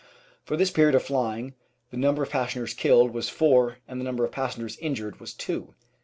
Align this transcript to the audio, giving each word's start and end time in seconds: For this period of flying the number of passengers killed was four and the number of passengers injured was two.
For 0.43 0.57
this 0.57 0.71
period 0.71 0.95
of 0.95 1.03
flying 1.03 1.53
the 1.91 1.95
number 1.97 2.23
of 2.23 2.31
passengers 2.31 2.73
killed 2.73 3.11
was 3.13 3.29
four 3.29 3.77
and 3.87 3.99
the 4.01 4.03
number 4.03 4.25
of 4.25 4.31
passengers 4.31 4.77
injured 4.79 5.19
was 5.19 5.31
two. 5.31 5.75